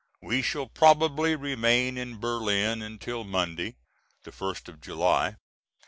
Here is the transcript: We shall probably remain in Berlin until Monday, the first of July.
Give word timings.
We 0.23 0.41
shall 0.41 0.65
probably 0.65 1.35
remain 1.35 1.95
in 1.95 2.17
Berlin 2.19 2.81
until 2.81 3.23
Monday, 3.23 3.75
the 4.23 4.31
first 4.31 4.67
of 4.67 4.81
July. 4.81 5.35